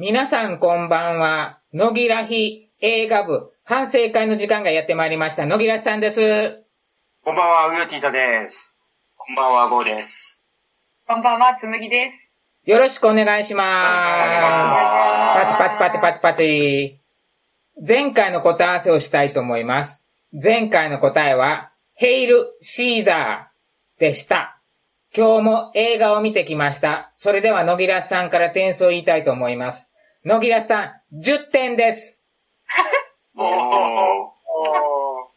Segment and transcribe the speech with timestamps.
[0.00, 1.58] 皆さんこんばんは。
[1.74, 5.44] 野木らひ映画部反省会の時間がやってまいりました。
[5.44, 6.62] 野木らさんです。
[7.24, 8.78] こんばんは、うよちいたです。
[9.16, 10.44] こんばんは、ゴーです。
[11.04, 12.36] こんばんは、つむぎです。
[12.64, 13.96] よろしくお願いします。
[13.96, 14.48] よろしくお
[15.32, 17.00] 願いしますパチパチパチパチパチ。
[17.84, 19.98] 前回の答え合わせをしたいと思います。
[20.32, 24.60] 前回の答えは、ヘイル・シーザーでした。
[25.16, 27.10] 今日も映画を見てきました。
[27.14, 29.87] それでは野木らさんから点数を言いたいと思います。
[30.24, 32.18] 野木らさん、10 点です。
[33.36, 33.44] おー。
[33.44, 35.28] おー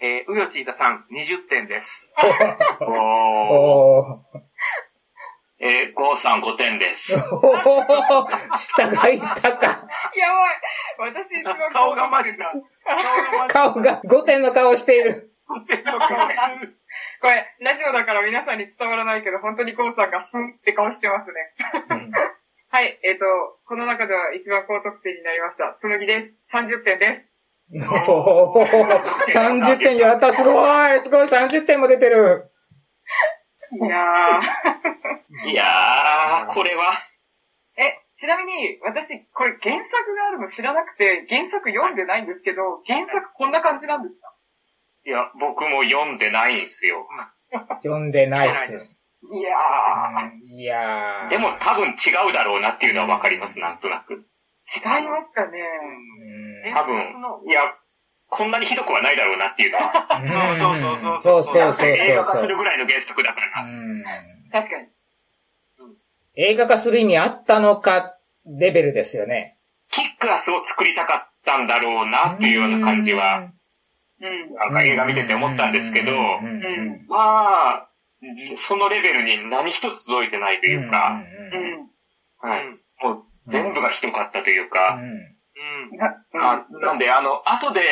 [0.00, 2.12] えー、うよちいたさん、20点です。
[2.80, 4.18] おー。
[5.60, 7.14] えー、ゴーさん5点です。
[7.14, 7.20] おー、
[8.58, 9.66] 下がいったか。
[10.14, 10.34] や
[10.98, 11.12] ばい。
[11.12, 12.52] 私一番顔がマジな。
[13.48, 15.30] 顔が5点の顔をしている。
[15.46, 16.78] 顔が顔してる。
[17.22, 21.54] これ、ラジオだから皆さんに伝わらないけど、本当にコウさんがスンって顔してますね。
[22.74, 23.24] はい、えっ、と、
[23.68, 25.78] この中では一番高得点になりました。
[25.78, 26.34] つむぎです。
[26.50, 27.32] 30点です。
[28.10, 28.98] おー、
[29.30, 30.50] 30点やった、すご
[30.92, 32.50] いすごい !30 点も出てる
[33.80, 34.40] いや
[35.46, 37.80] いやー、これは、ー。
[37.80, 44.34] え、ちなみに、私、これ原作があるの知らなくて、原作読んでないんですけど、原作こんな感じなんですか？
[45.06, 47.06] いや、僕も読んでないんですよ。
[47.84, 48.52] 読んでないっ。
[48.52, 50.54] 読んでないですいやー。
[50.54, 51.28] いやー。
[51.30, 54.14] でも多分違うだろうなっていうのはわかります、なんとなく。
[54.64, 55.58] 違いますかね
[56.64, 56.96] うん多分、
[57.48, 57.60] いや、
[58.28, 62.48] こんなにひどくはないだろうなっていうのは、そうそうそう映画化すそう。
[62.48, 63.64] るぐらいの原作だから。
[63.64, 64.04] うん
[64.50, 64.88] 確かに。
[66.36, 68.16] 映画化する意味あったのか、
[68.46, 69.58] レベルですよね。
[69.90, 73.50] キックアスを作りたかったんだろうなっていうような感じは、
[74.20, 74.54] うん。
[74.54, 76.12] なんか映画見てて思ったんですけど。
[77.08, 77.88] まあ、
[78.56, 81.22] そのレベルに何一つ届いてないというか、
[81.52, 82.50] うん。
[82.50, 82.64] はい。
[83.02, 85.98] もう全部がひどかったというか、うん。
[85.98, 87.82] な、あなんで、あの、後で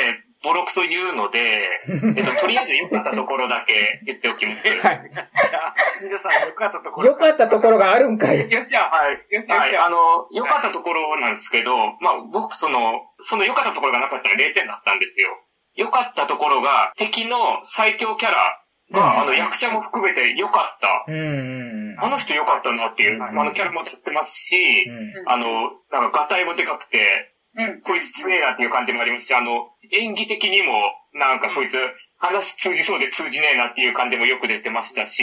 [0.43, 1.71] ボロクソ言うので、
[2.17, 4.69] えっと、とりあえず良かったところだけ言っておきます。
[4.69, 4.79] はい。
[4.79, 7.09] じゃあ、皆さん、よかったところ。
[7.09, 8.51] よかったところがあるんかい。
[8.51, 8.89] よっしゃ。
[8.91, 9.13] はい。
[9.13, 9.27] はい。
[9.31, 15.31] よしよしよあの、良かったところなんですけど、まあ、僕、その、その良かったところがなかったら0点だったんですよ。
[15.77, 18.62] 良かったところが、敵の最強キャラうん
[18.93, 21.05] が、あの、役者も含めて良かった。
[21.11, 21.97] うん。
[21.99, 25.47] あの人良かったなっていう、はいあのキャラも立ってますし、うんあの、
[25.91, 27.81] なんか、ガタイもでかくて、うん。
[27.83, 30.73] こいつ強えなっていう感じもありますし、あの、演技的にも、
[31.13, 31.77] なんかこいつ、
[32.17, 35.23] 話通じそうで通じねえなっていう感じもよく出てましたし、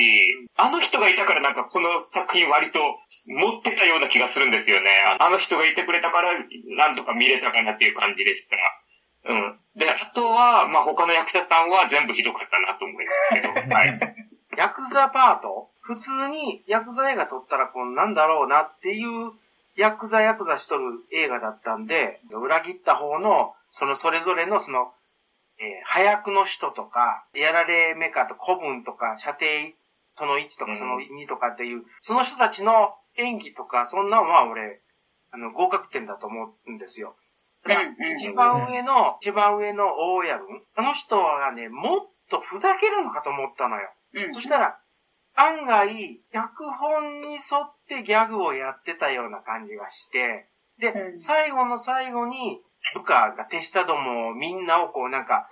[0.55, 2.79] あの人がいたからなんかこの作品割と
[3.27, 4.91] 持ってたような気がするんですよね。
[5.19, 6.33] あの人がいてくれたから、
[6.77, 8.57] なんとか見れたかなっていう感じでした。
[9.25, 9.59] うん。
[9.75, 14.15] で、あとは、まあ、他の役者さんは全部ひどかったなと思いますけど、はい。
[14.57, 15.69] ヤクザパート？
[15.81, 19.31] 普通にヤクザ映画撮ったらこんなんだろうなっていう、
[19.75, 24.91] ヤクザヤクザしとる映画だったんで、裏切った方の、そのそれぞれのその、
[25.59, 29.45] えー早くの人とか、やられメカと古文とか、射程
[30.15, 34.81] その1とかうんその2とかっていう、その人たちの演技とか、そんなんは俺、
[35.31, 37.15] あの、合格点だと思うんですよ。
[37.65, 38.13] うん。
[38.15, 43.89] 一番上の、一番上の大家君あの人はね、もっとふざけるのかと思ったのよ。
[44.13, 44.33] うん。
[44.33, 44.79] そしたら、
[45.35, 50.49] 案外、脚本に沿ってギャグをやってたような感じがして、
[50.79, 52.61] で、うん最後の最後に、
[52.93, 55.49] 部下が手下どもみんなをこうなんか、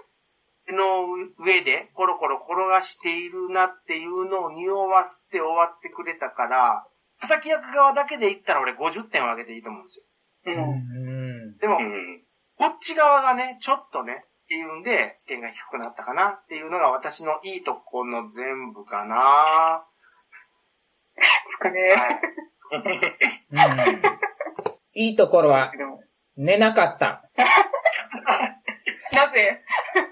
[0.66, 1.06] 手の
[1.40, 6.86] 上でコロコロ転がしているなっていうのを匂わせて終わってくれたから、
[7.20, 10.06] 叩き役側だけで言ったら俺50点を上げていいと思うんですよ。
[10.46, 10.52] う。
[10.52, 11.17] うんん。
[11.60, 12.24] でも、うん。
[12.58, 19.86] こっち側がね、ちょっとね、っていうんで、点が低くなったかなっていうのが私のいいとこの全部かな。
[21.16, 21.80] ですかね。
[23.52, 23.90] はい。
[23.90, 24.02] うん
[25.00, 25.72] いいところは、
[26.36, 27.30] 寝なかった。
[29.14, 29.62] なぜ？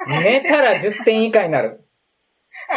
[0.07, 1.84] 寝たら10点以下になる。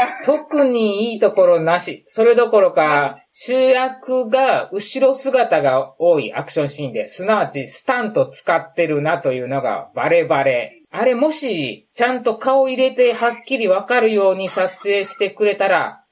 [0.25, 2.03] 特にいいところなし。
[2.07, 10.83] それどころか、主役が後ろ姿が多いアクションシーンで、すなわちスタント使ってるなというのがバレバレ。
[10.91, 16.05] あれもし、ちゃんと顔入れてはっきりわかるように撮影してくれたら、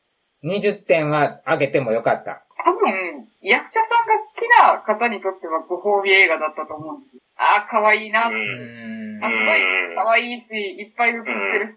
[0.44, 2.44] 20点は上げてもよかった。
[2.64, 7.16] 多分、役者さんが好きな方にとってはご褒美映画だったと思うんです。
[7.36, 8.28] ああ、可愛いな。
[8.28, 11.74] ううんんあ、すごい可愛いし、いっぱい映ってるし、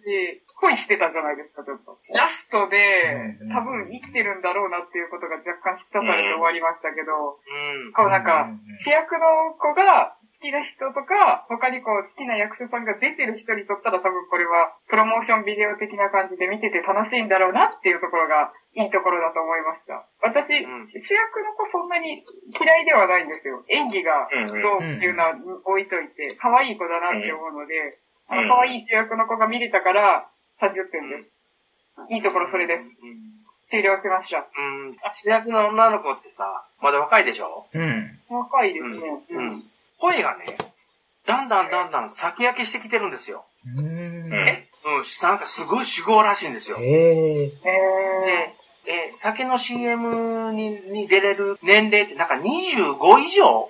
[0.60, 1.98] 恋してたじゃないですか、ちょっと。
[2.14, 7.94] ラストでうん、多分生きてるんだろうなっていうことが若干示唆されて終わりましたけど、うん。
[7.94, 20.08] こうなんか、うん主役の子が好きな人とか、他にこう好きな役者さんが出てる人にとったら多分これはプロモーションビデオ的な感じで見てて楽しいんだろうなっていうところがいいところだと思いました。
[20.24, 22.24] 私、うん主役の子そんなに
[22.56, 23.66] 嫌いではないんですよ。
[23.68, 25.36] 演技がどうっていうのは
[25.66, 30.30] 置いといて、可愛い子だなって思うので、あの可愛い主役の子が見れたから
[30.62, 32.14] 30点です。
[32.14, 32.96] いいところそれです。
[33.70, 34.40] 終了しました。
[34.40, 34.42] う
[34.90, 34.94] ん。
[35.14, 37.68] 主役の女の子ってさ、まだ若いでしょ？
[37.74, 38.20] うん。
[38.30, 39.10] 若いですね。
[39.32, 39.48] うん。
[39.48, 39.54] うん。
[40.00, 40.58] 声がね、
[41.26, 43.46] だんだんだんだん先焼けしてきてるんですよ。
[43.78, 43.86] うん。
[43.86, 45.04] うんうん。
[45.22, 46.78] なんかすごい主語らしいんですよ。
[46.78, 47.44] へえ。
[47.44, 47.52] へで、
[48.88, 53.70] えー酒の CM にに出れる年齢ってなんか25以上？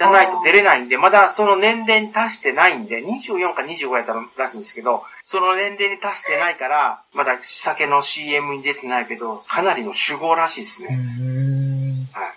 [0.00, 10.96] じゃないと出れないんで、まだその年齢に達してないんで、24か25やったらしいんですけど、その年齢に達してないから、まだ酒の CM に出てないけど、かなりの主語らしいですうね。
[10.96, 12.08] ん。
[12.12, 12.32] はい。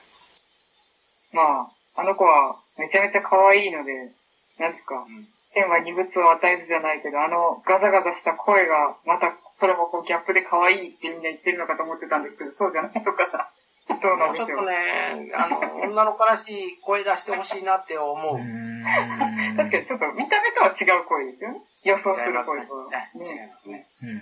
[1.32, 4.12] まあ、あの子はめちゃめちゃ可愛いので、
[4.60, 13.54] なんですか、うん天は二物を与えるじゃないけど、あのガザガザした声が、また、それもこうギャップで可愛いってみんな言ってるのかと思ってたんですけど、そうじゃないのかな。
[13.88, 15.60] ちょっとね、あの、
[15.90, 18.40] 女の子らしい声出してほしいなって思う。
[19.58, 21.62] 確かにちょっと見た目とは違う声ですよね。
[21.84, 23.88] 予想する声と違いねますね。
[24.02, 24.22] うん。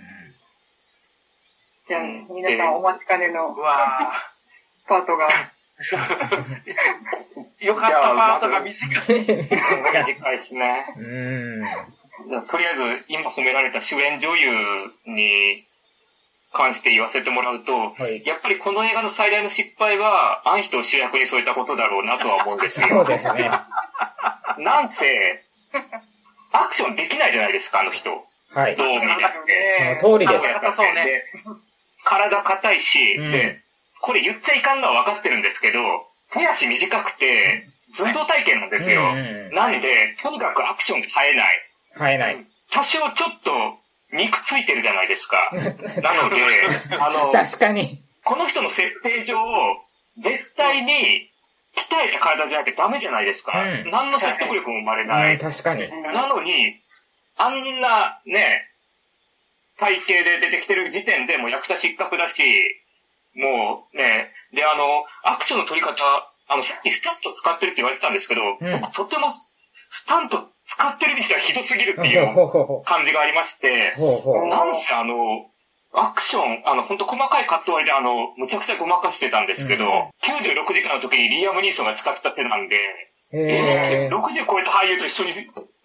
[1.88, 4.12] じゃあうん、皆さんお待ちかねのうわ
[4.86, 5.28] パートが。
[5.28, 5.32] ー
[7.64, 9.24] よかったパートが短い。
[9.24, 10.86] 短いですね。
[10.96, 11.62] うん。
[12.46, 15.66] とりあえず、今褒められた主演女優に
[16.52, 18.22] 関して言わせてもらうと、はい。
[18.26, 22.88] やっぱりこの映画の最大の失敗は、アンヒトを主役に添えたことだろうなとは思うんですよ。
[22.88, 23.50] そうですね。
[24.58, 25.42] なんせ、
[26.52, 28.10] アクションできないじゃないですか、あの人。
[28.54, 28.76] はい。
[28.76, 29.96] どう見たって。
[30.00, 30.52] その通りです。
[30.54, 31.24] 硬そうねで
[32.04, 33.60] 体硬いし、うんで、
[34.00, 35.78] これ言っちゃいかんのは分かってるんですけど、
[36.32, 39.02] 手足短くて、寸胴体型なんですよ。
[39.02, 41.46] うんうんなんで、とにかくアクションが生えない。
[41.94, 42.46] 生えない。
[42.70, 43.81] 多少ちょっと
[44.12, 45.50] 肉ついてるじゃないですか。
[45.54, 45.58] な
[46.22, 46.36] ので、
[46.98, 48.02] あの、 確かに。
[48.24, 49.36] この人の設定上、
[50.18, 51.30] 絶対に
[51.74, 53.60] 鍛えた体じゃなきゃダメじゃないですか。
[53.60, 55.38] うん何の説得力も生まれうないん、。
[55.38, 55.90] 確かに。
[56.02, 56.78] なのに、
[57.36, 58.68] あんなね、
[59.78, 62.42] 体型で出てきてる時点でもう役者失格だし、
[63.34, 65.94] もうね、で、あの、アクションの取り方、
[66.48, 69.28] あの、さっきスタント使ってるって言われてたんですけど、うん僕とても
[69.92, 73.94] スタント使ってるにしてはひどすぎるっていほう感じがありまして。
[74.48, 75.52] なんせあの、
[75.92, 79.90] アクション、あの、ほんと細かいカット割りであの、むちゃくちゃごまかしてたんですけど、うん
[80.22, 82.78] 96時間の時にリアム・ニーソンが使ってた手なんで、へ
[83.32, 84.10] ええ。
[84.10, 85.32] 60超えた俳優と一緒に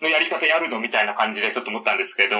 [0.01, 2.37] のやり方やるのみたいな感じでちょっと思ったんですけど、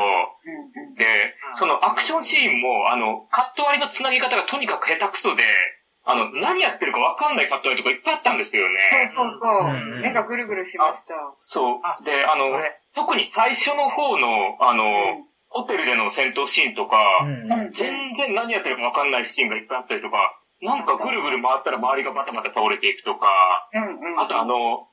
[0.98, 5.44] で、そのアクションシーンも、あの、カット割りの繋ぎ方がとにかく下手くそで、
[6.08, 8.80] あの、何やってるかわかんないカットとかいっぱいあったんですよね。
[8.90, 9.68] そうそうそう。
[9.68, 11.14] うん目がぐるぐるしました。
[11.40, 12.00] そうあ。
[12.04, 12.46] で、あの。
[12.96, 14.84] 特に最初の方の、あの、
[15.50, 16.98] ホテルでの戦闘シーンとか、
[17.74, 20.18] 全然何やってるかわかんないシーンがいっぱいあったりとか、
[20.62, 23.28] なんかぐるぐる回ったら周りがバタバタ倒れていくとか、
[23.74, 24.20] うんうん。
[24.20, 24.88] あとあの、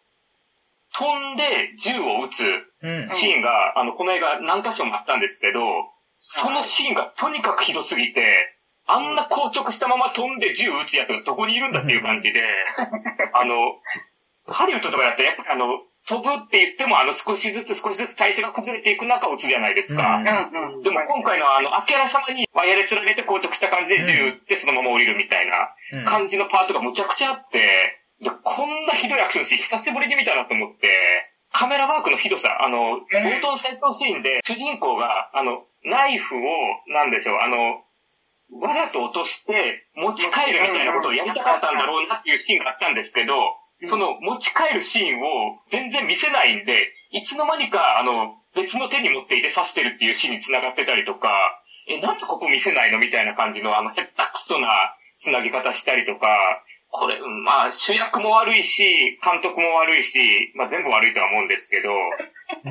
[0.93, 2.45] 飛んで銃を撃つ
[2.83, 3.09] うん。
[3.09, 5.61] シーンが、あの、この映画何箇所もあったんですけど、
[6.19, 8.54] そのシーンがとにかくひどすぎて、
[8.87, 12.43] あんな硬直したまま飛んで銃撃つやつがどこにいるんだっていう感じで、
[13.33, 13.79] あの、
[14.47, 20.17] ハリウッドとかだってやっぱりあの、飛ぶって言ってもあの少しずつ少しずつ体勢が崩れていく中を撃つじゃないですか。
[20.17, 20.83] うんうんうん。
[20.83, 27.59] でも今回のあの、あけらさまにワイヤで連れて硬直した感じで銃撃ってそのまま降りるみたいなうん感じのパートがむちゃくちゃあって、
[28.21, 30.89] でこんなひどいアクションシーン久しぶりに見たなと思って、
[31.53, 36.41] カメラワークのひどさ、あの、冒頭の戦闘シーンで主人公が、あの、ナイフを、
[36.89, 37.85] なんでしょう、あの、
[38.61, 43.34] わざと落として持ち帰るみたいなことをやりたかったんだろうなっていうシーンがあったんですけど、
[43.87, 51.31] その持ち帰るシーンを全然見せないんで、いつの間にか、あの、別の手に持っていて刺してるっていうシーンに繋がってたりとか、
[51.89, 54.69] え、なんでここ見せないのみたいな感じの、あの、へったくそな
[55.19, 61.91] 繋ぎ方したりとか、これ、うんまあ、主役も悪いし、監督も悪いし、まあ全部悪いとは思うんですけど、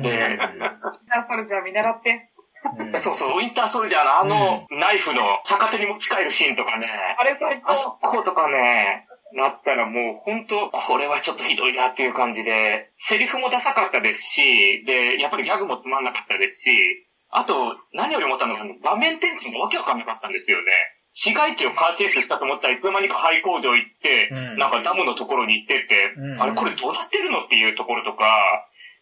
[0.00, 2.30] じゃあ、それじゃあ見習って。
[2.78, 3.00] うん。
[3.00, 6.86] そうそう、ウィンターソルジャーのあの、ナイフの逆手に持ち帰るシーンとかね、
[7.18, 8.18] あれ最あそ高。
[8.18, 20.70] ことかね、なったらもう本当、これはちょっとひどいなっていう感じで、セリフもダサかったですし、で、やっぱりギャグもつまんなかったですし、あと、何より思ったのが、場面転換がわけわかんなかったんですよね。
[21.14, 24.56] 市街地をカーチェイスしたと思ったらいつの間にか廃工場行って、うん。
[24.56, 26.42] なんかダムのところに行ってって、うん。
[26.42, 28.24] あれこれどうなってるのっていうところとか、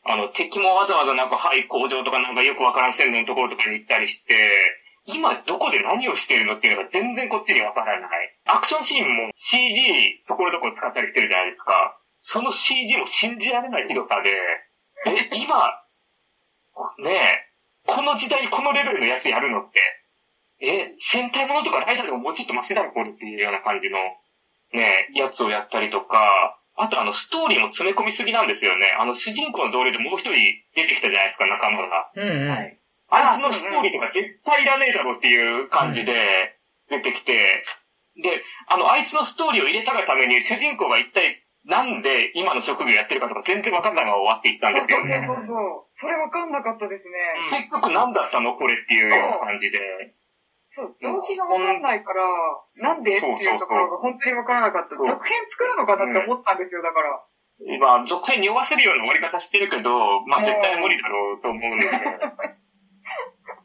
[0.05, 4.35] あの、敵もわざわざなんか、はい、工場とかなんかよくわからん線路のところとかに行ったりして、
[5.07, 8.11] 今どこで何をしてるのっていうのが全然こっちにわからない。
[8.47, 11.99] アクションシーンも CG ところどころ使ったりしてるじゃないですか。
[12.21, 14.31] その CG も信じられないひどさで、
[15.07, 15.59] え、今、
[16.99, 17.53] ねえ、
[17.87, 19.81] この時代このレベルのやつやるのって、
[20.65, 23.99] え、戦隊ものとかライダーでももうちょっとマシだろ、これっていうような感じの、
[24.73, 28.95] ねえ、やつをやったりとか、あとあの、ストーリーも詰め込みすぎなんですよね。
[28.99, 30.33] あの、主人公の同僚でもう一人
[30.75, 32.11] 出てきたじゃないですか、仲間が。
[32.17, 32.49] うんうん。
[32.49, 32.79] はい
[33.14, 36.57] あいつのストーリーとか絶対いらねえだろっていう感じで
[36.88, 37.62] 出てきて、
[38.17, 45.26] で、あの、あいつのストーリーを入れたがために主人公が一体なんで今の職業やってるかとか全然わかんないまま終わっていったんそうそうですよね。
[45.26, 45.59] そうそうそう。
[45.91, 47.19] それわかんなかったですね。
[47.50, 48.57] 結局何だったの？
[48.57, 49.79] これっていうような感じで。
[50.73, 52.25] そう、動機がわかんないから、
[52.81, 54.97] なんでっていうところが本当にわからなかった。
[54.97, 57.21] 続編作るのかなって思ったんですよ、だから。
[57.61, 61.91] 今、続編に酔わせるような終わり方してるけど、まあ絶対無理だろうと思うので。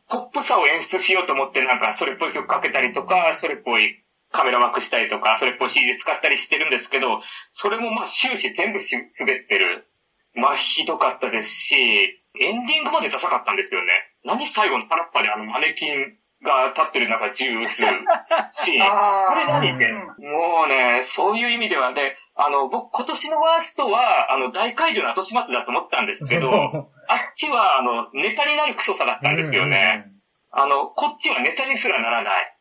[0.10, 7.22] ポップさを演出しようと思ってなんかそれっぽい曲かけたりとか、それっぽいカメラワークしたりとか、それっぽい CG 使ったりしてるんですけど、
[7.52, 9.88] それもまあ終始全部し滑ってる。
[10.34, 13.92] まあひどかったですし、エンディングまでダサかったんですよね。
[14.26, 17.84] 何最後のパラッパであのマネキンが立ってる中銃撃つし、
[18.82, 26.52] あこれ何って、うんもうね、そういう意味ではね、あの、僕今年のワーストは、あの、大会場の後始末だと思ってたんですけど、
[27.08, 30.06] あっちは、あの、ネタになるクソさだったんですよね。
[30.52, 32.54] あの、こっちはネタにすらならない。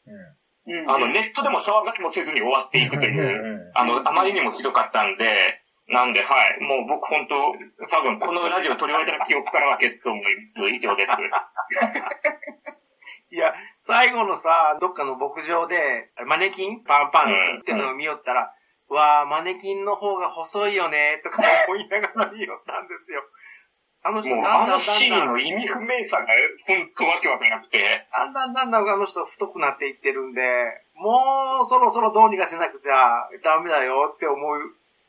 [0.66, 0.90] うん。
[0.90, 6.60] あの、ネットでも騒がれもせずに終わっていくという、あの、あまりにもひどかったんで、なんで、はい。
[6.60, 7.54] もう僕本当、
[7.86, 10.68] 多分このラジオ取り終えたら記憶からは消すと思います。
[10.68, 11.08] 以上です。
[13.30, 16.82] いや、最後のさ、どっかの牧場で、マネキン？
[16.82, 18.52] パンパンってのを見よったら、
[18.88, 23.22] わあマネキンの方が細いよね、とか思いながら見よったんですよ。
[24.02, 26.26] あの人、もう、だんだんあのシーンの意味不明さが、
[26.66, 30.42] 本当わけわかんなくて、だんだんだんだんあの人太くなっていってるんで、
[30.94, 34.60] もうそろそろどうにかしなくちゃダメだよって思う、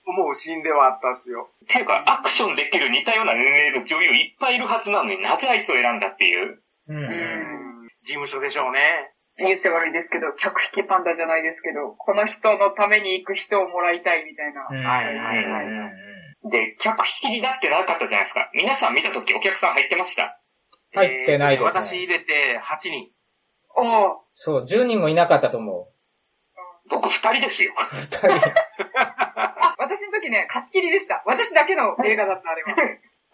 [0.08, 1.50] 思うシーンではあったんですよ。
[1.66, 6.64] っていうか、アクションできる似たような年齢の女優いっぱいいるはずなのになぜあいつを選んだっていう？
[6.90, 9.12] うんうんうん事務所でしょうね。
[9.38, 14.66] 言っちゃ悪いですけど、客引きパンダじゃないですけど、この人のために行く人をもらいたいみたいな。
[14.70, 18.50] うんはいはいはいうんで、客引きになってなかったじゃないですか。
[18.54, 20.40] 皆さん見たときお客さん入ってました？
[20.94, 23.10] 入ってないですねえー私入れて8人。
[23.76, 23.82] お
[24.14, 25.90] おそう、10人もいなかったと思
[26.90, 27.74] 僕二人ですよ。
[27.78, 27.84] う。
[27.96, 28.50] 二人。
[29.98, 31.24] あ、私の時ね、貸し切りでした。
[31.26, 32.76] 私だけの映画だった、あれは。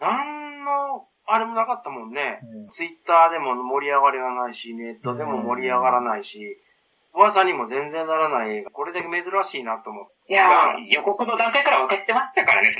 [0.00, 2.40] なんの、あれもなかったもんね。
[2.42, 6.58] うんツイッターでも盛り上がりがないし、ネットでも盛り上がらないし、
[7.14, 8.70] 噂にも全然ならない映画。
[8.70, 10.32] これだけ珍しいなと思って。
[10.32, 12.74] いやまあ予告の段階から分かってましたからね、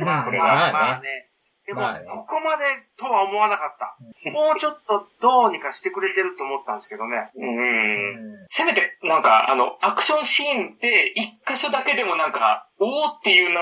[0.00, 0.44] まあこれは。
[0.44, 1.25] まあまあね。
[1.66, 2.64] でも、ここまで
[2.96, 3.96] とは思わなかった。
[4.30, 7.30] もうちょっとどうにかしてくれてると思ったんですけどね。
[7.34, 8.46] うん。
[8.50, 13.60] せめて、なんか、あの、アクションシーンで一箇所だけでもなんか、おーっていうの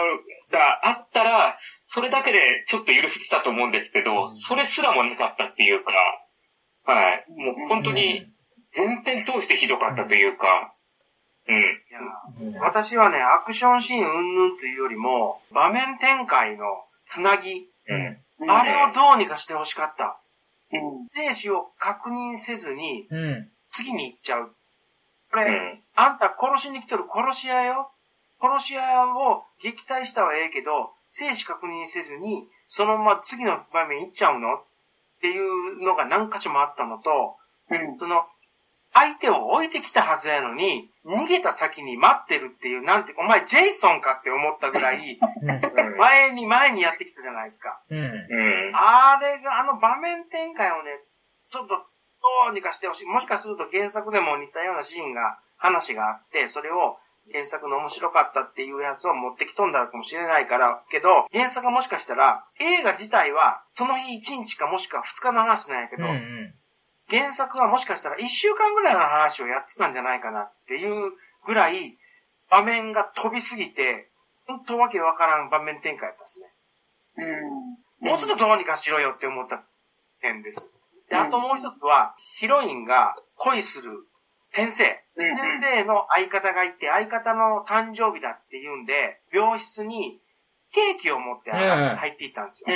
[0.53, 5.93] があったら、それだけでちょっと許せてたと思うんですけど、それすらもなかったっていうか、
[6.85, 7.25] はい。
[7.29, 8.27] もう本当に
[8.73, 10.75] 全編通してひどかったというか、
[11.49, 11.57] うん。
[11.57, 11.69] いや
[12.41, 16.65] うん私はね、アクションシーン云々というよりも、場面展開の
[17.07, 18.47] つなぎ、うん。
[18.49, 20.19] ーあれをどうにかしてほしかった。
[20.73, 21.09] うん。
[21.13, 23.49] 生死を確認せずに、うん。
[23.71, 24.55] 次に行っちゃう。
[25.31, 25.83] これ、うん。
[25.95, 27.91] あんた殺しに来とる殺し屋よ。
[28.41, 34.55] 殺し屋を撃退したはええけど、生死確認せずに、そのまま次の場面行っちゃうの？
[34.57, 34.63] っ
[35.21, 37.37] ていうのが何箇所もあったのと、
[37.71, 37.99] うん。
[37.99, 38.27] その、
[38.95, 45.19] 相手を置いてきたはずやのに、逃げた先に待ってるっていう、なんて、お前ジェイソンかって思ったぐらい、
[45.99, 47.81] 前に前にやってきたじゃないですか。
[47.91, 47.99] うん。
[47.99, 48.73] うん。
[48.75, 51.01] あれが、あの場面展開をね、
[51.51, 51.85] ちょっとど
[52.51, 53.07] うにかしてほしい。
[53.07, 56.99] もしかすると原作でも似たようなシーンが、話があって、それを
[57.33, 66.55] 原作の面白かったっていうやつを持ってきとんだかもしれないから、けど、原作がもしかしたら、映画自体は、その日1日かもしくは2日の話なんやけど、うん。
[67.11, 71.13] 原作はもしかしたら1週間ぐらいの話をやってたんじゃないかなっていう
[71.47, 71.99] ぐらい、
[72.51, 74.09] 場面が飛びすぎて、
[74.47, 76.55] 本当わけわからん場面展開だったんですね。
[78.01, 78.09] うん。
[78.09, 79.63] もうちょっとどうにかしろよって思った
[80.21, 80.71] 点です。
[81.09, 83.93] で、うんあともう一つは、ヒロインが恋する
[84.53, 84.85] 先生。
[85.17, 85.39] うん。
[85.39, 90.21] 先生の相方がいて、相方の誕生日だっていうんで、病室に
[90.73, 92.75] ケーキを持ってうん入っていったんですよ。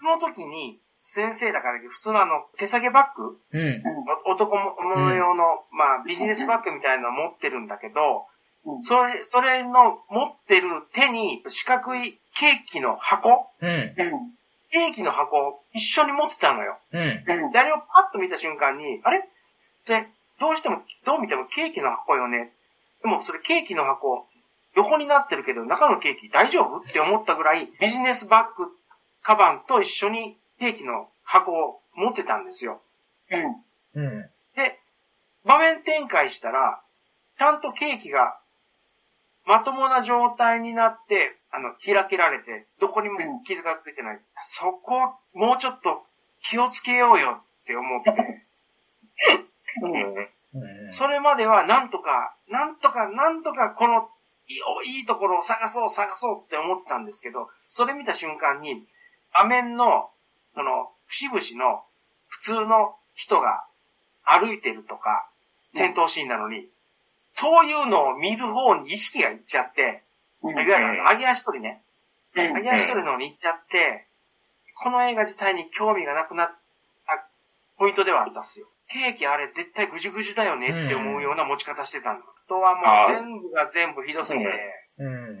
[0.00, 3.36] その時に、先生だから普通のあの、手提げバッグ？
[3.52, 3.82] うん。
[4.24, 8.26] お男物用の、まあ、ビジネスバッグみたいなの持ってるんだけど、
[8.64, 13.50] うんそれ、それの持ってる手に四角いケーキの箱？
[13.60, 13.68] うん。
[13.68, 13.94] うん。
[14.70, 16.78] ケーキの箱を一緒に持ってたのよ。
[16.92, 17.00] うん。
[17.00, 19.28] うんで、あれをパッと見た瞬間に、あれ？
[19.86, 20.06] で、
[20.38, 22.52] どうしても、どう見てもケーキの箱よね。
[23.02, 24.28] でも、それケーキの箱、
[24.76, 26.78] 横になってるけど、中のケーキ大丈夫？
[26.78, 28.70] って思ったぐらい、ビジネスバッグ、
[29.24, 32.80] カバンと一緒にケーキの箱を持ってたんですよ。
[33.96, 34.00] うん。
[34.00, 34.20] うん。
[34.54, 34.78] で、
[35.44, 36.80] 場面展開したら、
[37.36, 38.38] ちゃんとケーキが、
[39.44, 44.20] まともな状態になって、あの、開けられて、どこにも傷がついてない。
[44.40, 46.04] そこ、もうちょっと
[46.44, 48.12] 気をつけようよって思って。
[49.82, 50.92] うんうん。
[50.92, 54.08] それまではなんとか、なんとか、なんとかこの
[54.46, 54.54] い
[54.90, 58.86] いいいところを探そう、探そうって思ってたんですけど、それ見た瞬間に、
[59.34, 60.11] 画面の、
[60.54, 61.82] その、節々の
[62.28, 63.64] 普通の人が
[64.24, 65.28] 歩いてるとか、
[65.74, 66.68] 戦闘シーンなのに、
[67.34, 70.02] そういうのを見る方に意識がいっちゃって、
[70.42, 71.82] うんいわゆる揚げ足取りね。
[72.34, 74.06] うん揚げ足取りの方に行っちゃって、
[74.82, 76.50] この映画自体に興味がなくなっ
[77.06, 77.26] た
[77.78, 78.66] ポイントではあったっすよ。
[78.88, 82.20] ケーキあれ絶対ぐじゅぐじゅだよねって思うような持ち方してたの。
[82.20, 84.46] あとはもう全部が全部ひどすぎて、
[84.98, 85.38] うん。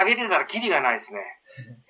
[0.00, 1.20] 揚げてたらキリがないですね。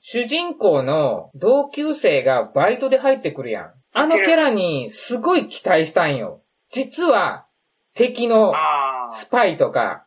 [0.00, 3.72] 主人公の同級生がバイトで入ってくるやん。
[3.92, 6.42] あのキャラにすごい期待したんよ。
[6.70, 7.46] 実は
[7.94, 10.06] 敵のあスパイとか、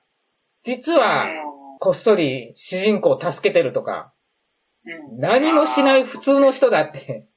[0.63, 1.27] 実は
[1.79, 4.13] こっそり主人公を助けてるとか、
[4.85, 5.19] うん。
[5.19, 7.27] 何もしない普通の人だって。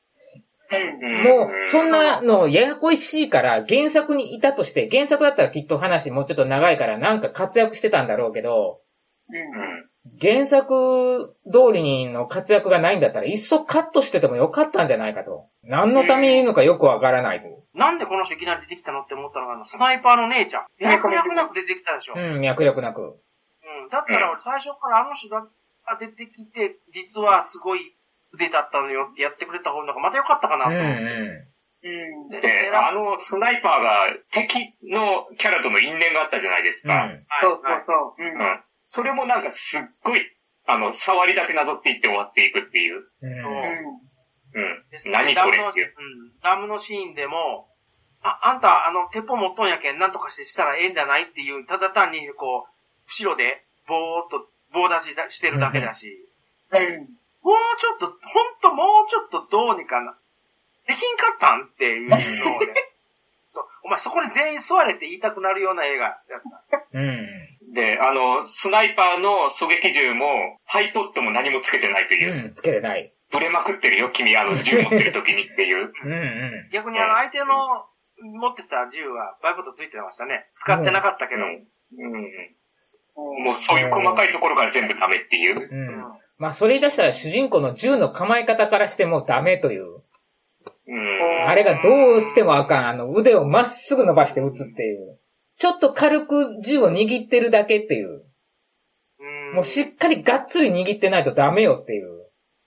[1.25, 8.81] もう、そんなのややこしいから、原作にいたとして、原作だったらきっと話もうちょっと長いからなんか活躍してたんだろうけど、
[9.29, 15.47] うん原作通りの活躍がないんだったら、いっそカットしててもよかったんじゃないかと。
[15.63, 17.47] 何のために言うのかよくわからないと。
[17.75, 17.79] あ。
[17.79, 20.67] なんでこの人いきなり出てきたのって思ったのが、あの、スナイパーの姉ちゃん。
[20.81, 22.15] 脈絡なく出てきたでしょ。
[22.17, 23.01] うん、脈絡なく。
[23.03, 23.89] うん。
[23.89, 25.47] だったら俺最初からあの人が
[25.99, 27.97] 出てきて、実はすごい
[28.35, 31.03] 腕だったのよってやってくれた方がまた良かったかなとうん思って。
[31.03, 31.49] う
[31.87, 32.41] うんで
[32.75, 36.91] あのスナイパーが敵のキャラとの因縁があったじゃないですん。
[36.91, 37.05] か。
[37.05, 37.27] うん。
[37.41, 38.23] そうそうはいそう。
[38.23, 38.61] うんうん。
[38.85, 40.21] それもなんかすっごい、
[40.67, 43.05] あの、触りだけなぞっていって終わっていくっていう。
[43.23, 43.45] うんそう
[44.55, 44.85] うん。
[44.91, 45.95] です何これっていう。
[45.99, 46.41] うん。
[46.41, 47.69] ダムのシーンでも、
[48.23, 52.71] あ、あんた、あの、鉄砲持っとんやけん、なんとかしてしたらええんじゃないっていう、ただ単に、こう、
[53.07, 56.27] 後ろで、ぼーっと、棒立ちだしてるだけだし、
[56.73, 56.81] うん。
[57.43, 58.17] もうちょっと、ほん
[58.63, 60.17] ともうちょっとどうにかな、
[60.87, 62.17] できんかったんっていうの
[62.57, 62.75] をね、
[63.55, 66.85] と お前そこに全員座れって言いたくなるような映画やった。
[66.93, 67.29] うん。
[67.75, 70.27] で、あの、スナイパーの狙撃銃も、
[70.65, 72.47] ハイポットも何もつけてないという。
[72.47, 73.13] うん、つけてない。
[73.33, 75.93] ブレまくってるよ、君、あの、 銃持ってる時にっていう。
[76.05, 77.85] うんう逆にあの、相手の
[78.23, 80.47] 持ってた銃はバイブットついてましたね。
[80.55, 81.43] 使ってなかったけど。
[81.43, 81.67] うん。
[81.99, 82.19] う
[83.41, 83.45] ん。
[83.45, 85.55] もうそういう細かいところから全部ダメっていう。
[85.55, 85.59] ん。
[85.59, 86.05] ううんん。
[86.39, 90.03] まあ、それ言い出したら主人公の銃の構え方からしてもダメという。
[90.87, 91.49] うん。
[91.49, 92.89] あれがどうしてもあかん。
[92.89, 95.19] あの、腕をまっすぐ伸ばして撃つっていう。
[95.59, 98.25] ちょっと軽く銃を握ってるだけっていう。
[99.21, 102.09] うんもうしっかりがっつり握ってないとダメよっていう。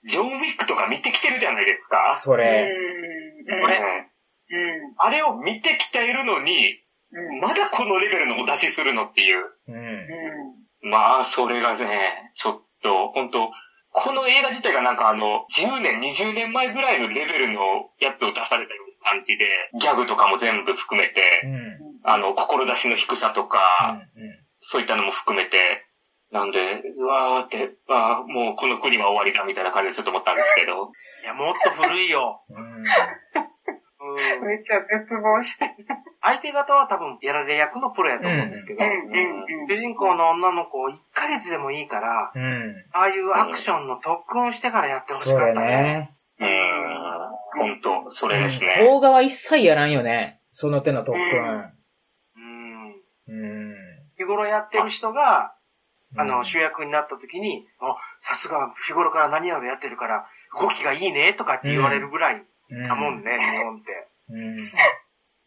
[0.10, 2.14] ジョン・ウィックとか見てきてるじゃないですか。
[2.16, 2.20] うん。
[2.20, 2.72] それ。
[3.48, 3.62] うん。
[3.62, 4.94] これ、うん。
[4.98, 6.80] あれを見てきているのに、
[7.12, 7.42] うん。
[7.42, 9.44] まだこのレベルのお出しするのっていう。
[9.68, 9.76] うん。
[9.76, 10.90] うん。
[10.90, 13.52] まあ、それがね、ちょっと、本当
[13.92, 19.46] この映画自体がなんかあの、10年、20年前ぐらいのレベルのやつを出されたような感じで、
[19.82, 21.67] ギャグとかも全部含めて、うん。
[22.08, 22.14] うん。
[22.14, 24.02] あの、志の低さとか、
[24.62, 25.84] そういったのも含めて、
[26.32, 26.60] なんで、
[26.98, 30.92] うわーって、あーもうこの国は終わりだみたいな感じでちょっと思ったんですけど。
[31.24, 32.44] いや、もっと古いよ。
[32.50, 32.84] うん。
[34.00, 34.48] うん。
[34.48, 35.74] めっちゃ絶望して。
[36.22, 38.92] 相手方は多分やられ役のプロやと思うんですけど、うん。
[38.92, 39.68] うん。
[39.70, 42.86] 主人公の女の子を1ヶ月でもいいから、うん。
[42.92, 45.66] ああいうアクションの特訓をしてからやってほしかったね。
[45.66, 46.18] ね。
[46.40, 48.76] うーん、本当それですね。
[48.80, 50.42] 邦画は一切やらんよね。
[50.52, 51.77] その手の特訓。
[54.18, 55.54] 日頃やってる人が、
[56.16, 60.26] あの、うん主役になった時に、あ、さすが日頃から何やろやってるから、
[60.60, 62.44] 動きがいいね、とかって言われるぐらい
[62.86, 64.08] だもんね、日本って。
[64.30, 64.58] うん。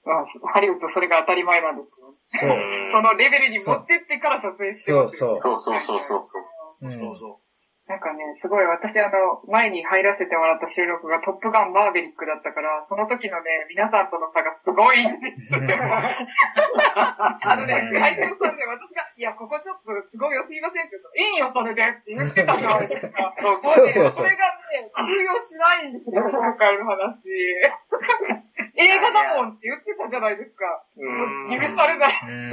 [0.04, 2.14] まあ、ハリウッドそれが当たり前なんですけど。
[2.28, 2.50] そう。
[2.50, 5.36] うんそのレベルに持ってってから撮影してますよ。
[5.40, 6.86] そうそうそうそうそうそう。
[6.86, 7.49] うんそうそう。
[7.90, 15.58] なんかね、すごい私あの、前に入らせてもらった収録がトップガンマーベリックだったから、その時のね、皆さんとの差がすごいんですよ。
[15.66, 23.34] あのね、会長さんね、私が、いや、ここちょっとすごいよ、すいませんって言うと、いいよ、それでって言ってたじゃないですか。
[23.34, 27.26] そうそうそうそれがね、通用しないんですよ、今回の話。
[28.80, 30.64] 映画だもんって言ってたじゃないですか。
[30.96, 31.60] うん。
[31.60, 32.50] 許されない、うん。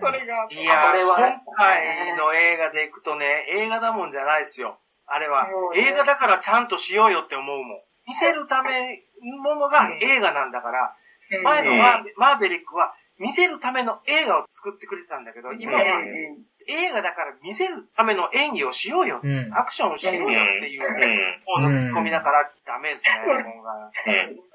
[0.00, 0.48] それが。
[0.50, 1.16] いやー、これは。
[1.44, 4.78] 今回の映画でいくとね、映画だもんじゃないですよ。
[5.06, 5.46] あれは。
[5.74, 7.66] 映画だからちゃんとしようよって思うもん。
[8.06, 9.02] 見せるため
[9.42, 10.96] ものが映画なんだから、
[11.30, 11.42] うん。
[11.42, 11.78] 前のうん。
[11.78, 19.20] マーベマーベリックは見せるための映画を作ってくれてたんだけど、今はうん映画だから見せるための演技をしようよ。
[19.22, 19.54] うん。
[19.54, 21.70] アクションをしようよっていううん。
[21.70, 23.22] 方のツッコミだからダメですね。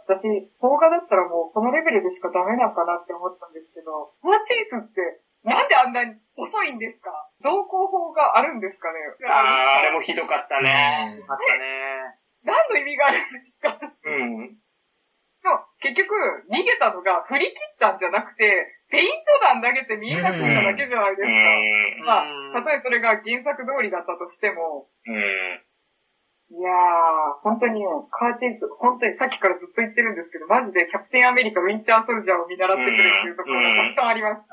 [0.04, 7.16] 私、動画だったらもうこのレベルでしかダメなのかなって思ったんですけど、パーチースってなんであんなに細いんですか？
[7.44, 9.00] 動向法があるんですかね？
[9.32, 11.16] あー、あれもひどかったね。
[11.30, 12.20] あったね。
[12.44, 13.80] 何の意味があるんですか？
[13.80, 14.58] うん。
[15.42, 16.14] でも結局、
[16.54, 22.06] 逃げたのが振り切ったんじゃなくて、ペイント弾投げて見えなくしただけじゃないでうすん。
[22.06, 22.22] か。
[22.22, 25.18] うんまあ、たとえそれが原作通りだったとしても、うん。
[26.52, 34.52] いやー、本当にね、カーチェイス、本当にさっきからずっと言ってるんですけど、マジでキャプテンアメリカ、ウィンターソルジャーを見習ってくれっていうところがたくさんありました。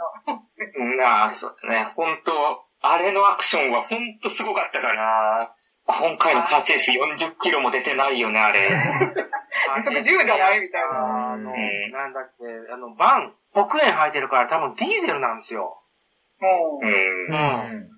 [0.96, 2.32] なあ、そうね、本当
[2.80, 5.52] あれのアクションは本当すごかったから、
[5.86, 8.60] 今回のカーチェイス40キロも出てないよね、あれ。
[9.76, 11.32] 時速10じゃないみたいな。
[11.32, 15.80] あの、うんなんだっけ、あの、バン、黒煙入ってるから多分ディーゼルなんですよ。
[16.40, 17.26] もう、うん。
[17.26, 17.90] うん。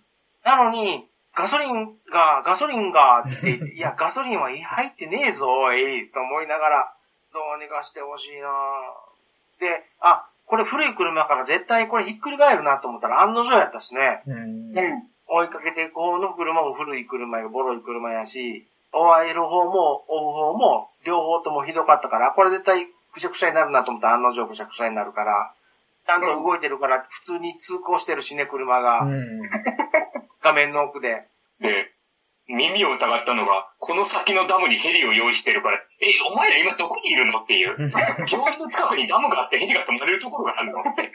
[0.44, 6.94] なのに、ガソリンが、ガソリンがって言って、 いや、ガソリンは入ってねえぞ、おい、と思いながら、
[7.32, 8.48] どうにかしてほしいな
[9.60, 14.22] で、あ、これ古い車から絶対これひっくり返るなと思ったら案の定やったしね。
[14.26, 14.76] うん。
[14.76, 15.10] うん。
[15.28, 25.52] 追いかけていく方の車も古い車や、ボロい車やし、追える方も追う方も、両方ともひどかったから、これ絶対くしゃくしゃになるなと思ったら案の定くしゃくしゃになるから、
[26.06, 29.42] ちゃんと動いてるから、普通に通行してるしね、車が、うん。
[30.42, 31.22] 画面の奥で。
[31.60, 31.92] で、
[32.48, 37.40] 耳を疑ったのが、この先のダムにヘリを用意してるから、え、お前ら今どこにいるの？
[37.40, 37.76] っていう。
[38.30, 41.12] 病院の近くにダムがあってヘリが止まれるところがあるのって。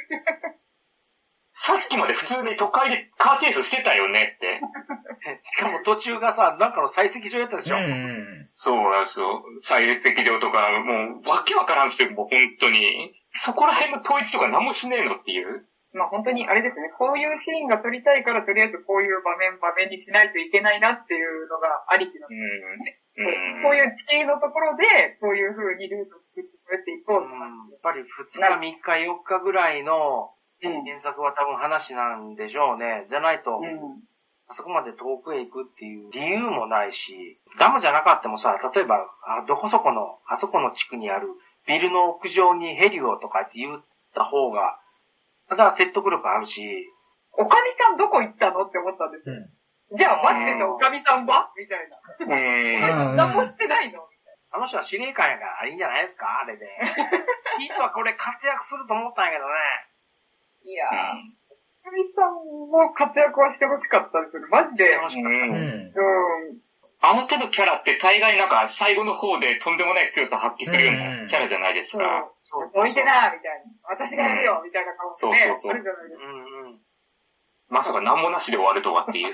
[1.57, 4.59] さっきまで普通に都会でカーテースしてたよねって。
[5.41, 7.77] しかも途中がさ、なんかの採石場やったでしょ。
[7.77, 8.49] うん。
[8.51, 9.41] そうなんですよ。
[9.63, 13.15] 採石場とか、もう、わけわからんすよ、もう本当に。
[13.31, 15.65] そこら辺の統一とか何もしねえのっていう。
[15.93, 23.21] まあ本当にあれですね、こういうシーンが撮りたいからとりあえずこういう場面場面にしないといけないなっていうのがありきなんうです。
[23.21, 23.25] ん。
[23.55, 23.63] うん。
[23.63, 26.41] こういう地形のところで、こういう風にルートを作
[26.75, 27.35] っていこうとか。
[27.35, 30.34] うんやっぱり2日、3日、4日ぐらいのうん。
[30.61, 33.05] 原作は多分話なんでしょうね。
[33.09, 34.01] じゃないと、うん。
[34.47, 41.27] あそこまで遠くへ行くっていう理由もないし、ダムじゃなかったもさ、例えば、あどこそこの、あそこの地区にある
[41.67, 43.81] ビルの屋上にヘリをとかって言っ
[44.13, 44.79] た方が、
[45.49, 46.61] また説得力あるし、
[47.33, 49.35] おかみさんどこ行ったのって思ったんですよ。
[49.97, 51.51] じゃあ待ってたおかみさんは？
[51.57, 51.97] みたいな。
[52.25, 53.09] うん。
[53.09, 53.99] うん何もしてないの？
[54.51, 56.25] あの人は司令官やからいいんじゃないですか？
[56.41, 56.65] あれで。
[57.59, 59.51] いいはこれ活躍すると思ったんやけどね。
[60.65, 60.89] いやー、
[61.53, 62.33] おかみさん
[62.71, 64.47] も活躍はしてほしかったですよね。
[64.49, 64.89] マジで。
[64.89, 64.99] う。
[64.99, 65.93] うんん。
[65.93, 66.61] うん。
[67.01, 72.01] あの手のキャラって大概なんか最後の方でとんでもない強さ発揮するようなキャラじゃないですそう。
[72.01, 72.31] か。
[72.43, 73.93] そう置いてなみたいな。
[73.93, 75.37] 私がやるよみたいな顔してね。
[75.45, 76.25] そうそうそうあるじゃないですか。
[76.25, 76.79] うんうん。
[77.69, 79.33] まさか何もなしで終わるとはっていう。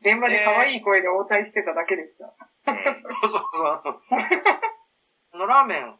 [0.00, 2.72] 現場で可愛い声で応対してただけでした。
[2.72, 4.00] うん そうそうそう。
[5.32, 5.98] このラーメン、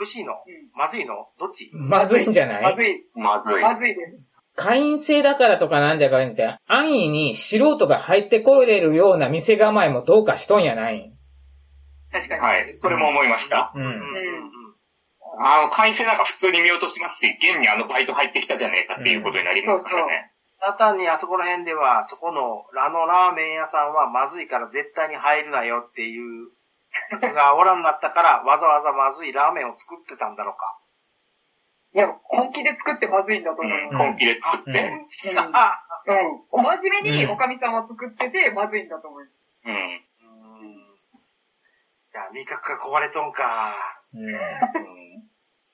[0.00, 0.32] 美味しいの？
[0.32, 0.38] うん
[0.74, 1.28] まずいの？
[1.38, 1.70] どっち？
[1.74, 2.62] まずいんじゃない？
[2.62, 3.04] まずい。
[3.14, 3.62] まずい。
[3.62, 4.18] まずいです。
[4.56, 11.12] 会員制だからとかなんじゃかんじゃ、安易に素人が入ってこれるような店構えもどうかしとんやない
[12.10, 12.40] 確かに。
[12.40, 12.70] はい。
[12.74, 13.72] それも思いました。
[13.74, 13.78] う。
[13.78, 14.00] うんんうんうん。
[15.42, 20.32] あの、会員制なんか普通に見落としますし、現にあのバイト入ってきたじゃねえかっていうことになりますからね。
[20.60, 26.50] ただ単にあそこら辺では、そこの、あのラーメン屋さんはまずいから絶対に入るなよっていう、
[27.18, 30.78] 人がおらんなったから、わざわざまずいラーメンを作ってたんだろうか。
[31.92, 33.88] いや、本気で作ってまずいんだと思うん。
[33.90, 33.96] う。
[33.98, 34.90] 本気で作っうんて。
[34.90, 35.82] 本気か。
[36.06, 36.42] うん。
[36.50, 39.20] お真面目におかみさんは作ってて、まずいんだと思う。
[39.20, 39.74] うん。
[39.74, 40.76] うん。
[40.78, 40.86] い
[42.14, 43.74] や、味覚が壊れとんか。
[44.14, 44.32] うん。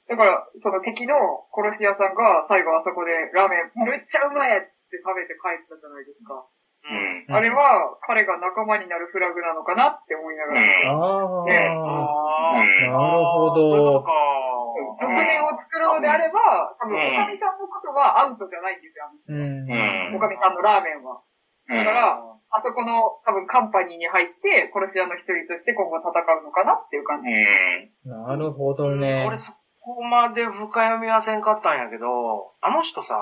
[0.09, 1.14] だから、その敵の
[1.52, 6.46] 殺し屋さんが最後あそこでラーメンめっちゃうまいっつって食べて帰ったじゃないですか。
[6.87, 7.35] ううん。
[7.35, 7.37] ん。
[7.37, 10.61] あれは彼が仲間になるフラグなのかなって思いながら。
[10.90, 12.55] ああ。
[12.55, 14.05] なるほど。
[15.01, 19.11] 続編を作るのであれば、多分おかみさんのことはアウトじゃないんですよ。
[19.29, 19.70] うん。
[19.70, 21.20] うんおかみさんのラーメンは。
[21.68, 27.29] うんだから、あそこの多分カンパニーに入って、殺し屋の一人として今後戦うのかなっていう感じ。
[27.29, 28.27] うん。
[28.27, 29.25] なるほどね。
[29.27, 33.18] 俺そこまで深読みはせんかったんやけど、あの人さ、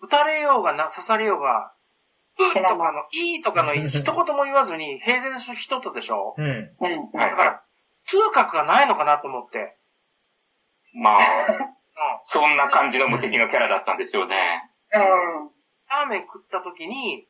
[0.00, 1.72] 撃たれようがな、刺されようが、
[2.38, 6.34] うっとかの、 いいとかの一言も言わずに平然する人とでしょ？
[6.38, 6.76] うん。
[6.80, 7.10] うん。
[7.10, 7.62] だから、
[8.06, 9.76] 痛覚がないのかなと思って。
[10.94, 11.18] まあ、
[11.50, 11.68] うん。
[12.22, 14.70] そんな感じの無敵のキャラだったんですよね。
[14.92, 15.50] うん。
[15.90, 17.28] ラーメン食った時に、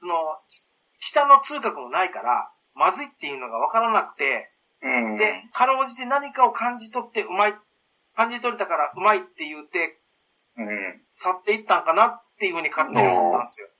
[0.00, 0.64] その、ち
[1.00, 4.50] 下の通覚もないから、まずいっていうのがわからなくて、
[4.82, 5.16] うん。
[5.16, 7.54] で、かろうじて何かを感じ取ってうまい、
[8.16, 9.98] 感じ取れたからうまいって言って、
[10.56, 11.02] うん。
[11.08, 13.66] 去っていったんかなっていうふうに勝手に思ったんですよ。
[13.66, 13.72] うん。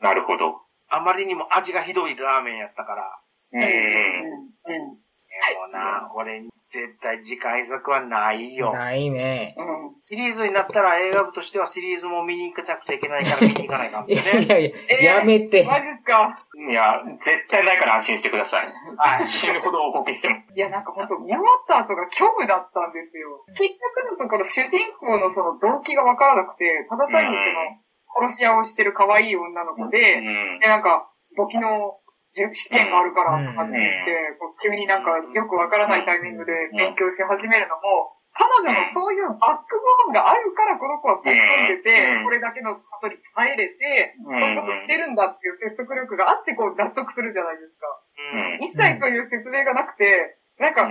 [0.00, 0.60] なるほど。
[0.88, 3.18] あまりにも味がひどいラーメンやったから。
[3.52, 3.60] うん。
[3.60, 3.66] うん。
[3.66, 4.94] うん。
[4.94, 8.72] でもな、これ絶対次回作はないよ。
[8.72, 9.54] ないね。
[9.58, 9.94] うん。
[10.06, 14.10] シリーズになったら映画部としてはシリーズも見に行かなくちゃいけないから見に行かないかん。
[14.10, 14.22] いね。
[14.22, 15.64] やいやいえーや、やめて。
[15.64, 16.38] マジっすか
[16.70, 18.72] いや、絶対ないから安心してください。
[18.96, 19.26] はい。
[19.26, 20.36] 死ぬほど報告しても。
[20.54, 20.84] いや、なん。
[20.84, 22.92] か本当見終わった後が虚無だったん。
[22.92, 23.44] ですよ。
[23.56, 23.74] 結
[24.06, 27.80] 局のところ主人公のその動機がわからなくて、ただ単にその、
[28.16, 30.58] 殺し屋をしてる可愛い女の子うで、ん。
[30.60, 31.98] で、なんか、簿記の
[32.34, 47.86] 試験があるからとかって言って、こう急になんかよくわからないタイミングで勉強し始めるのも、彼女のそういうバックボーンがあるからこの子はぶっ飛んでてうん、これだけのことに耐えれて、うんそういうことしてるんだっていう説得力があってこう納得するじゃないですか。
[48.58, 48.66] うん。
[48.66, 50.90] 一切そういう説明がなくて、なんか、う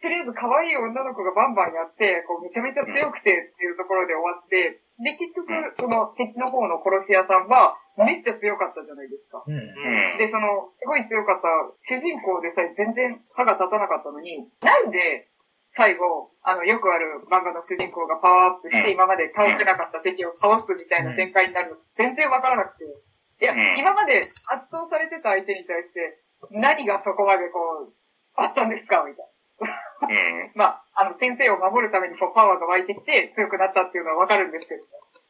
[0.00, 9.42] とりあえず可愛い女の子がバンバンやって、こうめちゃめちゃ強くてっていうところで終わって、で、結局うん、その敵の方の殺し屋さんはめっちゃ強かったじゃないですか。
[9.46, 9.54] うん。
[9.54, 10.18] うん。
[10.18, 11.46] で、その、すごい強かった
[11.86, 15.30] 主人公でさえ全然歯が立たなかったのに、なんで
[15.72, 22.84] 最後、あの、よくある漫画の主人公がパワーアップしてうん今まで倒せなかった敵を倒すみたいな展開になるの全然わからなくて。
[22.84, 24.34] いや、うん今まで圧
[24.70, 27.94] 倒されてた相手に対して、何がそこまでこう、
[28.34, 29.04] あったんですか？
[29.06, 29.30] みたいな。
[29.60, 30.52] うん。
[30.54, 34.82] まあ、あの、先生を守るためにこうパワーが湧いてきて強くなったっていうのはわかるんですけど。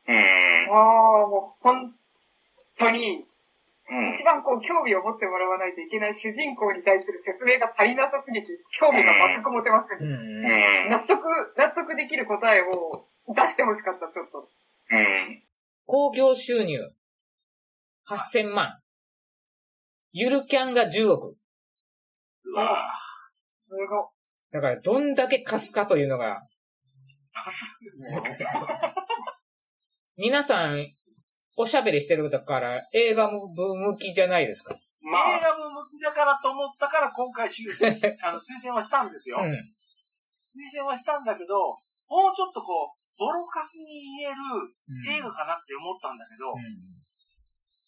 [0.08, 0.74] うん。
[0.74, 1.94] ああ、もう本
[2.78, 3.26] 当に、
[3.90, 4.12] うん。
[4.12, 9.98] 一番こう興味を持ってもらわないといけない主人公に対する説明が足りなさすぎて、興味が全く持てません。
[9.98, 10.12] うん。
[10.12, 10.90] うん。
[10.90, 14.48] 納得、納得できる答えを出してほしかった、ちょっと。
[14.90, 15.42] うん。
[15.86, 16.78] 興行収入
[18.06, 18.80] 8000万。
[20.12, 21.36] ゆるキャンが10億。
[22.44, 22.90] うわ
[23.62, 24.10] すご
[24.52, 26.42] だから、どんだけ貸すかというのが、
[30.16, 30.86] 皆さん、
[31.56, 34.76] おしゃべりしてるから、映画部向きじゃないですか。
[35.02, 37.86] まあ、映画部向きだからと思ったから今回修正、
[38.22, 39.38] あの、推薦はしたんですよ。
[39.40, 39.52] うん。
[39.52, 39.56] 推
[40.72, 41.54] 薦はしたんだけど、
[42.08, 46.54] もうちょっとこう、ボロカスに言える映画かなって思ったんだけど、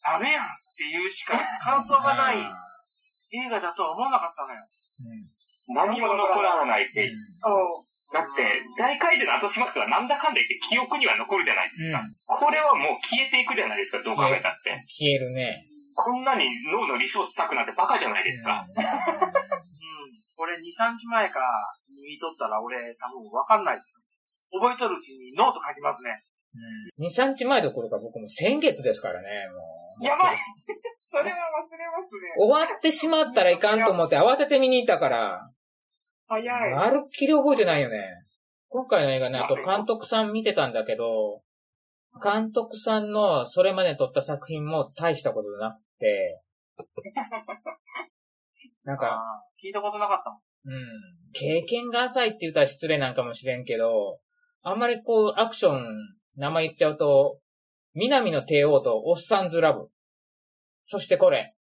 [0.02, 2.36] ダメやんっていうしか感想がない
[3.32, 4.66] 映画だとは思わなかったのよ。
[5.74, 7.06] 何も残らないって。
[7.06, 7.10] い。
[7.10, 7.90] そう。
[8.12, 8.42] だって、
[8.76, 12.00] 大怪獣の後始末はなんだかんだ言って記憶には残るじゃないですか。
[12.00, 14.82] うんこれはもう消えていくじゃないですか、どう考えたって。
[14.86, 15.66] 消えるね。
[15.94, 18.64] こんなに脳のリソース割くなんてバカじゃないですか。
[18.66, 18.84] うん。
[20.38, 21.40] 俺2、3日前か
[21.90, 23.94] 見とったら俺多分わかんないです
[24.52, 24.60] よ。
[24.60, 26.24] 覚えとるうちにノート書きますね。
[26.98, 27.06] うん。
[27.06, 29.60] 2、3日前どころか僕も先月ですからね、も
[30.00, 30.04] う。
[30.04, 30.38] やばい。
[31.10, 32.34] それは忘れますね。
[32.38, 35.50] 終わってしまったらいかんと思って慌てて見に行ったから、
[36.30, 36.70] 早い。
[36.70, 38.04] まるっきり覚えてないよね。
[38.68, 41.42] 今回の映画ね、あと監督さん見てたんだけど、
[42.22, 46.40] 監督さんのそれまで撮った作品も大したことなくて、
[48.84, 50.40] なんか、聞いたことなかったもん。
[50.66, 50.86] うん、
[51.32, 54.20] 経験が浅いって言ったら失礼なんかもしれんけど、
[54.62, 55.84] あんまりこう、アクション、
[56.36, 57.40] 名前言っちゃうと、
[57.94, 59.90] 南の帝王とオッサンズラブ。
[60.84, 61.56] そしてこれ。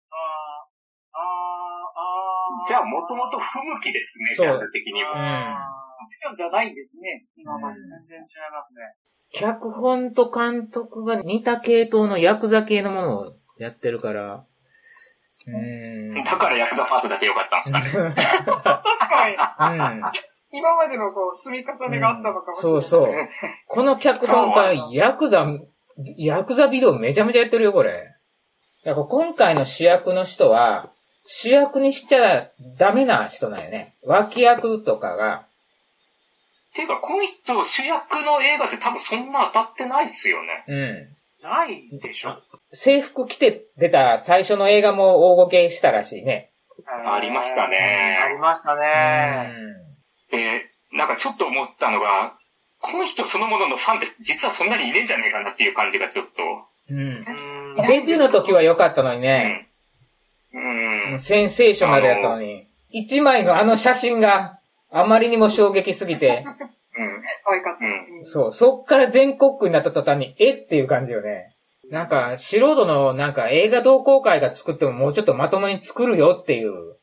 [2.68, 5.12] じゃあ、もともと不向きですね、ジャンル的には。
[5.14, 7.78] あアクションじゃないんですね、今まで。
[7.78, 8.94] ー全然違いますね。
[9.32, 14.44] 脚本と監督が似た系統のヤクザ系のものをやってるから、
[15.46, 16.24] うーん。
[16.24, 18.14] だからヤクザパートだけ良かったんですかね。
[18.14, 19.34] 確かに。
[19.34, 20.02] うん。
[20.56, 22.82] 今までのこう、積み重ねがあったのかもしれない。
[22.82, 23.12] そうそう。
[23.66, 25.46] この脚本家、ヤクザ、
[26.16, 28.14] ヤクザビデオめちゃめちゃやってるよ、これ。
[28.84, 30.92] だから今回の主役の人は、
[31.26, 33.94] 主役にしちゃダメな人なんよね。
[34.02, 35.46] 脇役とかが、
[36.74, 40.64] ていうか、この人主役の映画って多分そんな当たってないっすよね。
[40.68, 41.08] うん。
[41.42, 42.42] ないでしょ。
[42.72, 46.50] 制服着て出た最初の映画も大ごけしたらしいね。
[47.06, 49.52] ありましたねありましたうね。
[50.32, 50.36] ん。
[50.36, 52.34] で、なんかちょっと思ったのが、
[52.80, 56.42] この人そのもののファンって実はそんなにいねえんじゃねえかなっていう感じがちょっと。
[56.90, 56.98] うん。
[56.98, 59.68] うんデビューの時は良かったのにね。
[60.54, 61.12] うん。
[61.12, 61.18] うん。
[61.18, 62.68] センセーショナルやったのに。
[62.90, 66.44] 一枚のあの写真があまりにも衝撃すぎて、
[67.44, 67.84] 可愛かった。
[67.84, 71.54] うんうんそう、そっから全国区になった途端に、えっていう感じよね。
[71.90, 76.96] なんか、素人のなんか映画同好会が作ってももうちょっとまともに作るよっていう。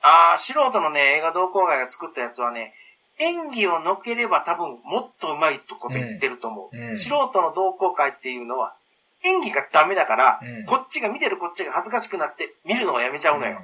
[0.00, 2.72] ああ、素人のね、映画同好会が作ったやつはね、
[3.18, 6.76] 演技をのければ多分もっと上手いとこと言ってると思う。
[6.76, 8.74] うんうん素人の同好会っていうのは、
[9.24, 13.60] 演技がダメだから、うんこっちが見てるこっちが恥ずかしくなって見るのをやめちゃうのよ。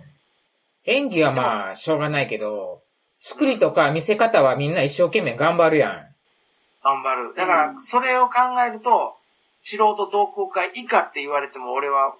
[0.84, 2.82] 演技はまあ、しょうがないけど、
[3.20, 5.92] 作りとか見せ方はみんな一生懸命頑張るやん。
[6.82, 7.34] 頑張る。
[7.34, 8.34] だから、それを考
[8.66, 9.16] えると、
[9.62, 12.14] 素人同好会以下って言われても俺は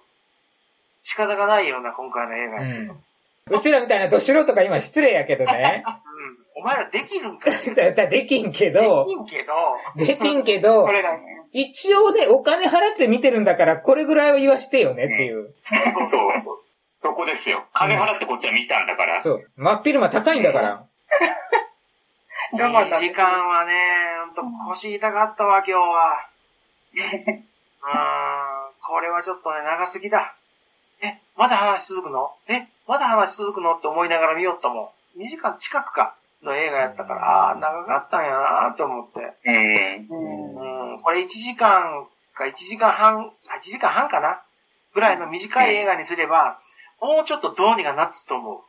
[1.01, 2.93] 仕方がないような今回の映画やけど。
[2.93, 3.57] うん。
[3.57, 5.83] うちらみたいなど素人が今失礼やけどね。
[6.55, 9.53] お前らできるんかい でだだできんけど、きんけど、
[9.95, 11.19] できんけどこ、れだね。
[11.51, 15.53] 一応ね、お金払って見てるんだから、これぐらいは言わしてよねっていう。
[15.63, 16.57] そうそうそう。
[17.01, 17.65] そこですよ。
[17.73, 19.21] 金払ってこっちは見たんだから。
[19.21, 19.49] そう。
[19.55, 20.85] 真っ昼間高いんだから。
[22.51, 23.73] いい時間はね、
[24.25, 26.27] ほんと腰痛かったわ、今日は。
[26.95, 30.35] うーん、これはちょっとね、長すぎだ。
[31.01, 32.33] え、まだ話続くの？
[32.47, 33.75] え、まだ話続くの？
[33.75, 35.19] って思いながら見よったもん。
[35.21, 39.33] 2時間近くか、の映画やったから、ああー、長かったんやなと思って。
[39.45, 40.07] うん。
[40.09, 40.21] う
[40.59, 40.93] ん。
[40.93, 44.41] うん、これ1時間か1時間半、8時間半かな？
[44.93, 46.59] ぐらいの短い映画にすれば、
[47.01, 48.63] もうちょっとどうにかなっつと思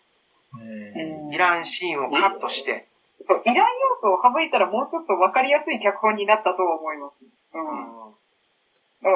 [0.54, 1.35] うんう。
[1.35, 2.88] いらんシーンをカットして。
[3.26, 3.62] そう、いらん要
[3.96, 7.14] 素を省いたらもうちょっとわかりやすい脚本になったと思います。
[7.54, 8.06] うん。
[8.06, 8.14] うん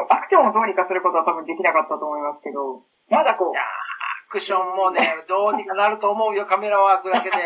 [0.09, 7.37] アクションをどうにかすることは多分できなかったと思いますけど、まだこいやアクションもね、どうにかなると思うよ、カメラワークだけで。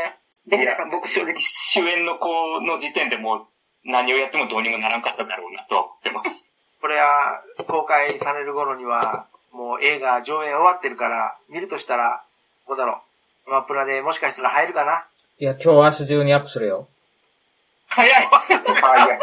[0.49, 0.77] う、でいや。
[0.91, 3.47] 僕正直主演の子の時点でもう
[3.85, 6.45] 何をやってもどうにもならんかっただろうなとは思ってます。
[6.81, 12.23] これは公開される頃には、もう映画上映終わってるから、見るとしたら、
[12.67, 13.03] どうだろ
[13.47, 13.51] う。
[13.51, 15.07] マプラでもしかしたら入るかな。
[15.39, 16.89] いや、今日明日中にアップするよ。
[17.89, 18.29] 早い。
[18.29, 19.19] 早い。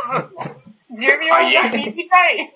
[0.96, 2.54] 寿命が短い。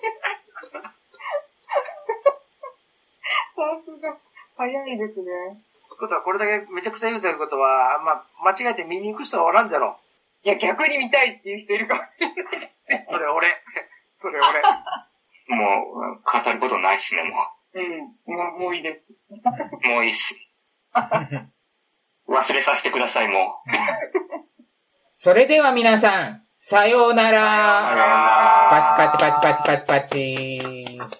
[3.54, 4.16] さすが。
[4.56, 5.62] 早いですね。
[6.00, 9.98] ことは、これだけめちゃくちゃ言うということは、まあ、間違えて見に行く人はおらんじゃろ。
[10.42, 12.00] いや、逆に見たいっていう人いるかも。
[13.08, 13.46] それ俺。
[14.14, 14.62] それ俺。
[15.56, 17.36] もう、語ることないっすね、も
[17.74, 17.98] うん。
[18.34, 19.12] もう、もういいです。
[19.30, 19.88] う。
[19.88, 20.34] もういいっす。
[22.28, 23.70] 忘れさせてください、もう。
[25.16, 27.30] それでは皆さん、さような。
[27.30, 31.10] らパチパチパチパチパチパチ。